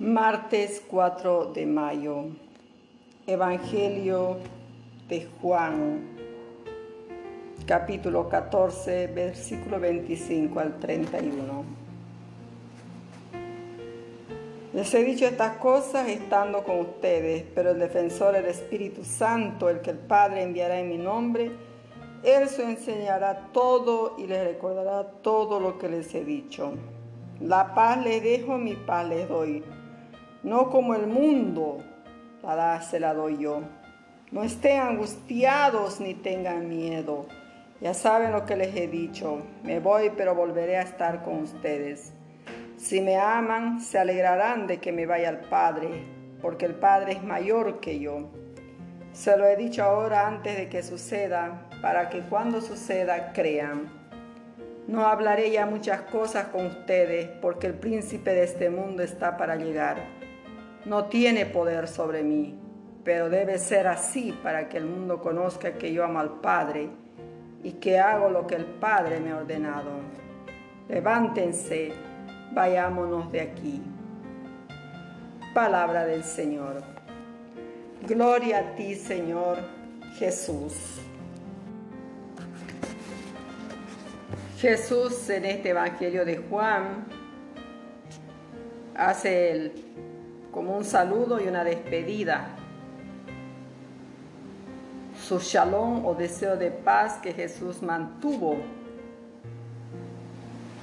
Martes 0.00 0.80
4 0.88 1.46
de 1.46 1.66
mayo. 1.66 2.26
Evangelio 3.26 4.36
de 5.08 5.26
Juan, 5.42 6.06
capítulo 7.66 8.28
14, 8.28 9.08
versículo 9.08 9.80
25 9.80 10.60
al 10.60 10.78
31. 10.78 11.64
Les 14.72 14.94
he 14.94 15.02
dicho 15.02 15.26
estas 15.26 15.56
cosas 15.56 16.08
estando 16.08 16.62
con 16.62 16.78
ustedes, 16.78 17.42
pero 17.52 17.72
el 17.72 17.80
defensor, 17.80 18.36
el 18.36 18.46
Espíritu 18.46 19.02
Santo, 19.02 19.68
el 19.68 19.80
que 19.80 19.90
el 19.90 19.98
Padre 19.98 20.44
enviará 20.44 20.78
en 20.78 20.90
mi 20.90 20.98
nombre, 20.98 21.50
Él 22.22 22.48
se 22.48 22.62
enseñará 22.62 23.48
todo 23.52 24.14
y 24.16 24.28
les 24.28 24.44
recordará 24.44 25.10
todo 25.22 25.58
lo 25.58 25.76
que 25.76 25.88
les 25.88 26.14
he 26.14 26.24
dicho. 26.24 26.74
La 27.40 27.74
paz 27.74 28.04
les 28.04 28.22
dejo, 28.22 28.58
mi 28.58 28.74
paz 28.74 29.08
les 29.08 29.28
doy 29.28 29.64
no 30.42 30.70
como 30.70 30.94
el 30.94 31.08
mundo 31.08 31.78
la 32.42 32.54
da, 32.54 32.80
se 32.80 33.00
la 33.00 33.12
doy 33.12 33.38
yo. 33.38 33.62
No 34.30 34.44
estén 34.44 34.80
angustiados 34.80 36.00
ni 36.00 36.14
tengan 36.14 36.68
miedo. 36.68 37.26
Ya 37.80 37.92
saben 37.92 38.30
lo 38.30 38.46
que 38.46 38.56
les 38.56 38.74
he 38.76 38.86
dicho. 38.86 39.42
Me 39.64 39.80
voy, 39.80 40.12
pero 40.16 40.36
volveré 40.36 40.76
a 40.76 40.82
estar 40.82 41.24
con 41.24 41.42
ustedes. 41.42 42.12
Si 42.76 43.00
me 43.00 43.16
aman, 43.16 43.80
se 43.80 43.98
alegrarán 43.98 44.68
de 44.68 44.78
que 44.78 44.92
me 44.92 45.06
vaya 45.06 45.28
al 45.28 45.40
Padre, 45.40 46.04
porque 46.40 46.66
el 46.66 46.76
Padre 46.76 47.14
es 47.14 47.24
mayor 47.24 47.80
que 47.80 47.98
yo. 47.98 48.30
Se 49.12 49.36
lo 49.36 49.44
he 49.46 49.56
dicho 49.56 49.82
ahora 49.82 50.28
antes 50.28 50.56
de 50.56 50.68
que 50.68 50.84
suceda, 50.84 51.68
para 51.82 52.10
que 52.10 52.20
cuando 52.20 52.60
suceda 52.60 53.32
crean. 53.32 53.90
No 54.86 55.06
hablaré 55.06 55.50
ya 55.50 55.66
muchas 55.66 56.02
cosas 56.02 56.46
con 56.48 56.66
ustedes, 56.66 57.28
porque 57.42 57.66
el 57.66 57.74
príncipe 57.74 58.32
de 58.32 58.44
este 58.44 58.70
mundo 58.70 59.02
está 59.02 59.36
para 59.36 59.56
llegar 59.56 60.17
no 60.84 61.06
tiene 61.06 61.46
poder 61.46 61.88
sobre 61.88 62.22
mí, 62.22 62.58
pero 63.04 63.28
debe 63.28 63.58
ser 63.58 63.86
así 63.86 64.32
para 64.42 64.68
que 64.68 64.78
el 64.78 64.86
mundo 64.86 65.20
conozca 65.20 65.74
que 65.74 65.92
yo 65.92 66.04
amo 66.04 66.20
al 66.20 66.40
Padre 66.40 66.90
y 67.62 67.72
que 67.72 67.98
hago 67.98 68.30
lo 68.30 68.46
que 68.46 68.54
el 68.54 68.64
Padre 68.64 69.20
me 69.20 69.32
ha 69.32 69.36
ordenado. 69.36 69.90
Levántense, 70.88 71.92
vayámonos 72.52 73.30
de 73.32 73.40
aquí. 73.40 73.82
Palabra 75.54 76.04
del 76.04 76.22
Señor. 76.24 76.82
Gloria 78.06 78.58
a 78.58 78.74
ti, 78.76 78.94
Señor 78.94 79.58
Jesús. 80.18 81.00
Jesús 84.58 85.28
en 85.30 85.44
este 85.44 85.70
Evangelio 85.70 86.24
de 86.24 86.38
Juan 86.38 87.06
hace 88.96 89.52
el 89.52 89.72
como 90.58 90.76
un 90.76 90.84
saludo 90.84 91.40
y 91.40 91.46
una 91.46 91.62
despedida. 91.62 92.48
Su 95.22 95.38
shalom 95.38 96.04
o 96.04 96.16
deseo 96.16 96.56
de 96.56 96.72
paz 96.72 97.18
que 97.22 97.32
Jesús 97.32 97.80
mantuvo 97.80 98.56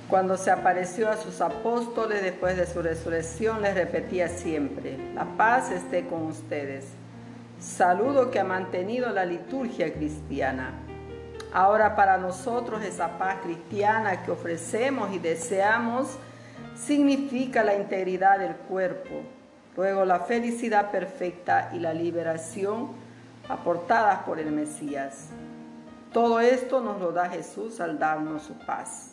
cuando 0.07 0.37
se 0.37 0.49
apareció 0.49 1.09
a 1.09 1.17
sus 1.17 1.41
apóstoles 1.41 2.23
después 2.23 2.55
de 2.55 2.67
su 2.67 2.81
resurrección, 2.81 3.61
les 3.61 3.75
repetía 3.75 4.29
siempre, 4.29 4.97
la 5.13 5.25
paz 5.35 5.71
esté 5.71 6.07
con 6.07 6.21
ustedes. 6.21 6.85
Saludo 7.59 8.31
que 8.31 8.39
ha 8.39 8.45
mantenido 8.45 9.09
la 9.09 9.25
liturgia 9.25 9.93
cristiana. 9.93 10.71
Ahora 11.51 11.97
para 11.97 12.17
nosotros 12.17 12.81
esa 12.81 13.17
paz 13.17 13.39
cristiana 13.43 14.23
que 14.23 14.31
ofrecemos 14.31 15.11
y 15.11 15.19
deseamos 15.19 16.17
significa 16.77 17.61
la 17.61 17.75
integridad 17.75 18.39
del 18.39 18.55
cuerpo, 18.55 19.35
luego 19.75 20.05
la 20.05 20.21
felicidad 20.21 20.91
perfecta 20.91 21.71
y 21.73 21.79
la 21.79 21.93
liberación 21.93 22.89
aportadas 23.49 24.19
por 24.23 24.39
el 24.39 24.51
Mesías. 24.51 25.29
Todo 26.11 26.39
esto 26.39 26.81
nos 26.81 26.99
lo 26.99 27.11
da 27.11 27.29
Jesús 27.29 27.81
al 27.81 27.99
darnos 27.99 28.43
su 28.43 28.53
paz. 28.53 29.11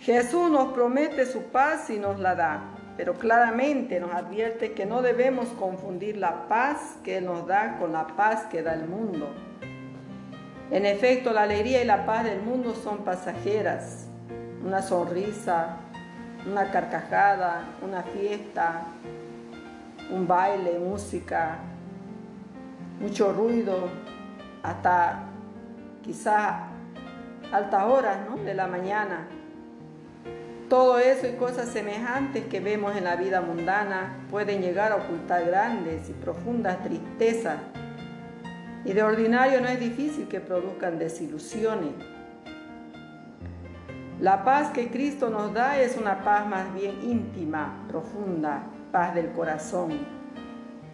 Jesús 0.00 0.50
nos 0.50 0.72
promete 0.72 1.26
su 1.26 1.42
paz 1.44 1.90
y 1.90 1.98
nos 1.98 2.20
la 2.20 2.34
da, 2.34 2.60
pero 2.96 3.14
claramente 3.14 3.98
nos 3.98 4.12
advierte 4.12 4.72
que 4.72 4.86
no 4.86 5.02
debemos 5.02 5.48
confundir 5.58 6.16
la 6.16 6.46
paz 6.48 6.96
que 7.02 7.20
nos 7.20 7.46
da 7.46 7.78
con 7.78 7.92
la 7.92 8.06
paz 8.08 8.44
que 8.44 8.62
da 8.62 8.74
el 8.74 8.86
mundo. 8.86 9.28
En 10.70 10.84
efecto, 10.84 11.32
la 11.32 11.42
alegría 11.42 11.82
y 11.82 11.86
la 11.86 12.04
paz 12.04 12.24
del 12.24 12.42
mundo 12.42 12.74
son 12.74 12.98
pasajeras. 12.98 14.06
Una 14.64 14.82
sonrisa, 14.82 15.78
una 16.46 16.70
carcajada, 16.70 17.64
una 17.82 18.02
fiesta, 18.02 18.84
un 20.10 20.26
baile, 20.26 20.78
música, 20.78 21.58
mucho 23.00 23.32
ruido, 23.32 23.88
hasta 24.62 25.24
quizá 26.02 26.68
altas 27.52 27.84
horas 27.84 28.18
de 28.44 28.54
la 28.54 28.66
mañana. 28.66 29.26
Todo 30.68 30.98
eso 30.98 31.26
y 31.26 31.32
cosas 31.32 31.68
semejantes 31.68 32.46
que 32.46 32.60
vemos 32.60 32.96
en 32.96 33.04
la 33.04 33.16
vida 33.16 33.40
mundana 33.40 34.16
pueden 34.30 34.62
llegar 34.62 34.92
a 34.92 34.96
ocultar 34.96 35.44
grandes 35.44 36.08
y 36.08 36.12
profundas 36.12 36.82
tristezas. 36.82 37.58
Y 38.84 38.92
de 38.92 39.02
ordinario 39.02 39.60
no 39.60 39.68
es 39.68 39.78
difícil 39.80 40.28
que 40.28 40.40
produzcan 40.40 40.98
desilusiones 40.98 41.92
la 44.20 44.44
paz 44.44 44.70
que 44.70 44.88
Cristo 44.88 45.28
nos 45.28 45.52
da 45.52 45.78
es 45.78 45.98
una 45.98 46.24
paz 46.24 46.46
más 46.46 46.72
bien 46.72 46.94
íntima, 47.02 47.84
profunda, 47.86 48.62
paz 48.90 49.14
del 49.14 49.30
corazón, 49.32 49.90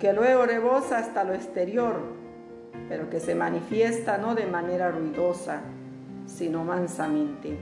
que 0.01 0.13
luego 0.13 0.45
rebosa 0.45 0.99
hasta 0.99 1.23
lo 1.23 1.33
exterior, 1.33 2.01
pero 2.89 3.09
que 3.09 3.21
se 3.21 3.37
manifiesta 3.37 4.19
no 4.19 4.35
de 4.35 4.47
manera 4.47 4.91
ruidosa, 4.91 5.61
sino 6.27 6.65
mansamente. 6.65 7.59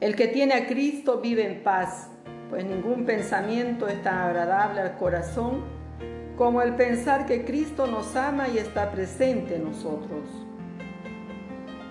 El 0.00 0.14
que 0.14 0.28
tiene 0.28 0.52
a 0.52 0.66
Cristo 0.66 1.20
vive 1.22 1.46
en 1.46 1.62
paz, 1.62 2.10
pues 2.50 2.66
ningún 2.66 3.06
pensamiento 3.06 3.88
es 3.88 4.02
tan 4.02 4.18
agradable 4.18 4.82
al 4.82 4.98
corazón 4.98 5.62
como 6.36 6.60
el 6.60 6.74
pensar 6.74 7.24
que 7.24 7.46
Cristo 7.46 7.86
nos 7.86 8.14
ama 8.14 8.48
y 8.48 8.58
está 8.58 8.90
presente 8.90 9.56
en 9.56 9.64
nosotros. 9.64 10.28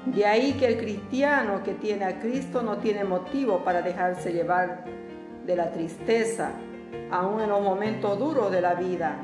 De 0.06 0.26
ahí 0.26 0.54
que 0.54 0.66
el 0.66 0.78
cristiano 0.78 1.62
que 1.64 1.74
tiene 1.74 2.06
a 2.06 2.20
Cristo 2.20 2.64
no 2.64 2.78
tiene 2.78 3.04
motivo 3.04 3.64
para 3.64 3.82
dejarse 3.82 4.34
llevar 4.34 4.86
de 5.46 5.56
la 5.56 5.72
tristeza, 5.72 6.52
aun 7.12 7.42
en 7.42 7.50
los 7.50 7.62
momentos 7.62 8.18
duros 8.18 8.52
de 8.52 8.62
la 8.62 8.74
vida, 8.74 9.22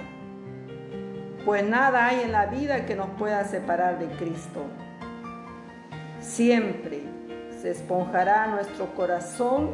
pues 1.45 1.63
nada 1.63 2.07
hay 2.07 2.21
en 2.21 2.31
la 2.31 2.45
vida 2.45 2.85
que 2.85 2.95
nos 2.95 3.09
pueda 3.11 3.43
separar 3.45 3.97
de 3.97 4.07
Cristo. 4.17 4.65
Siempre 6.19 7.01
se 7.61 7.71
esponjará 7.71 8.47
nuestro 8.47 8.93
corazón 8.93 9.71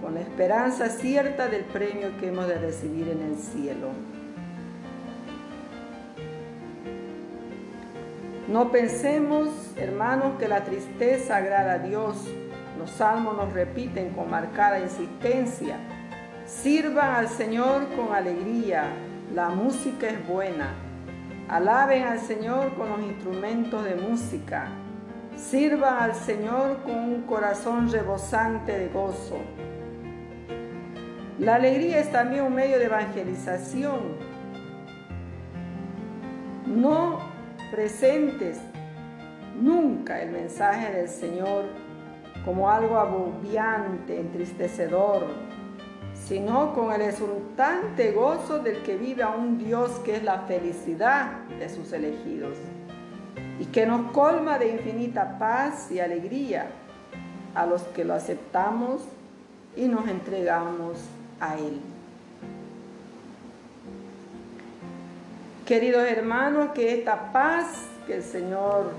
con 0.00 0.14
la 0.14 0.20
esperanza 0.20 0.88
cierta 0.88 1.48
del 1.48 1.64
premio 1.64 2.16
que 2.18 2.28
hemos 2.28 2.46
de 2.46 2.58
recibir 2.58 3.08
en 3.08 3.22
el 3.22 3.36
cielo. 3.36 4.15
No 8.48 8.70
pensemos, 8.70 9.48
hermanos, 9.76 10.38
que 10.38 10.46
la 10.46 10.62
tristeza 10.62 11.38
agrada 11.38 11.72
a 11.72 11.78
Dios. 11.80 12.16
Los 12.78 12.90
salmos 12.90 13.36
nos 13.36 13.52
repiten 13.52 14.10
con 14.10 14.30
marcada 14.30 14.78
insistencia. 14.78 15.78
Sirvan 16.44 17.16
al 17.16 17.28
Señor 17.28 17.88
con 17.96 18.14
alegría. 18.14 18.84
La 19.34 19.48
música 19.48 20.06
es 20.06 20.24
buena. 20.28 20.74
Alaben 21.48 22.04
al 22.04 22.20
Señor 22.20 22.72
con 22.76 22.88
los 22.88 23.00
instrumentos 23.00 23.84
de 23.84 23.96
música. 23.96 24.68
Sirvan 25.36 26.04
al 26.04 26.14
Señor 26.14 26.84
con 26.84 26.94
un 26.94 27.22
corazón 27.22 27.90
rebosante 27.90 28.78
de 28.78 28.88
gozo. 28.88 29.38
La 31.40 31.56
alegría 31.56 31.98
es 31.98 32.12
también 32.12 32.44
un 32.44 32.54
medio 32.54 32.78
de 32.78 32.84
evangelización. 32.84 34.00
No 36.64 37.25
presentes 37.70 38.58
nunca 39.60 40.22
el 40.22 40.30
mensaje 40.30 40.92
del 40.92 41.08
Señor 41.08 41.64
como 42.44 42.70
algo 42.70 42.98
agobiante, 42.98 44.20
entristecedor, 44.20 45.26
sino 46.14 46.74
con 46.74 46.92
el 46.92 47.02
exultante 47.02 48.12
gozo 48.12 48.60
del 48.60 48.82
que 48.82 48.96
vive 48.96 49.22
a 49.22 49.30
un 49.30 49.58
Dios 49.58 49.90
que 50.04 50.16
es 50.16 50.24
la 50.24 50.40
felicidad 50.40 51.44
de 51.58 51.68
sus 51.68 51.92
elegidos 51.92 52.56
y 53.58 53.64
que 53.66 53.86
nos 53.86 54.12
colma 54.12 54.58
de 54.58 54.68
infinita 54.68 55.38
paz 55.38 55.90
y 55.90 56.00
alegría 56.00 56.66
a 57.54 57.66
los 57.66 57.82
que 57.82 58.04
lo 58.04 58.14
aceptamos 58.14 59.02
y 59.76 59.88
nos 59.88 60.08
entregamos 60.08 60.98
a 61.40 61.56
Él. 61.56 61.95
Queridos 65.66 66.08
hermanos, 66.08 66.68
que 66.76 66.94
esta 66.94 67.32
paz 67.32 67.88
que 68.06 68.14
el 68.14 68.22
Señor 68.22 68.92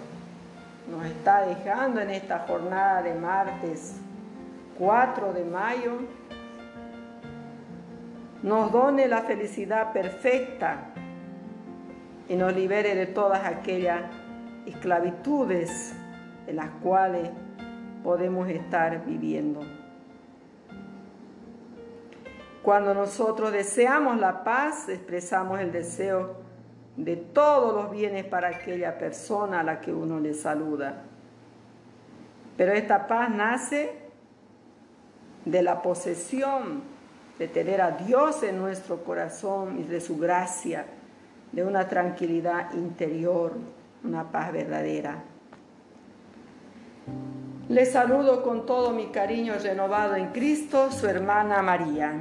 nos 0.92 1.06
está 1.06 1.46
dejando 1.46 2.02
en 2.02 2.10
esta 2.10 2.40
jornada 2.40 3.04
de 3.04 3.16
martes 3.16 3.96
4 4.78 5.32
de 5.32 5.46
mayo 5.46 5.94
nos 8.44 8.70
done 8.74 9.08
la 9.08 9.22
felicidad 9.22 9.94
perfecta 9.94 10.90
y 12.28 12.36
nos 12.36 12.54
libere 12.54 12.96
de 12.96 13.06
todas 13.06 13.46
aquellas 13.46 14.02
esclavitudes 14.66 15.96
en 16.48 16.58
las 16.58 16.70
cuales 16.84 17.30
podemos 18.04 18.50
estar 18.50 19.06
viviendo. 19.06 19.62
Cuando 22.62 22.94
nosotros 22.94 23.54
deseamos 23.54 24.20
la 24.20 24.44
paz, 24.44 24.90
expresamos 24.90 25.62
el 25.62 25.72
deseo 25.72 26.46
de 26.98 27.16
todos 27.16 27.76
los 27.76 27.92
bienes 27.92 28.26
para 28.26 28.50
aquella 28.50 28.98
persona 28.98 29.62
a 29.62 29.64
la 29.64 29.80
que 29.80 29.94
uno 29.94 30.20
le 30.20 30.34
saluda. 30.34 31.04
Pero 32.58 32.74
esta 32.74 33.08
paz 33.08 33.30
nace 33.30 33.94
de 35.46 35.62
la 35.62 35.82
posesión, 35.82 36.82
de 37.38 37.48
tener 37.48 37.82
a 37.82 37.92
Dios 37.92 38.42
en 38.42 38.58
nuestro 38.58 39.04
corazón 39.04 39.80
y 39.80 39.84
de 39.84 40.02
su 40.02 40.18
gracia, 40.18 40.88
de 41.52 41.64
una 41.64 41.88
tranquilidad 41.88 42.74
interior, 42.74 43.54
una 44.04 44.32
paz 44.32 44.52
verdadera. 44.52 45.24
Le 47.70 47.86
saludo 47.86 48.44
con 48.44 48.66
todo 48.66 48.92
mi 48.92 49.08
cariño 49.08 49.54
renovado 49.62 50.16
en 50.16 50.28
Cristo, 50.30 50.92
su 50.92 51.06
hermana 51.06 51.62
María. 51.62 52.14